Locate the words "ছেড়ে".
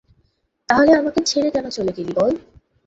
1.25-1.49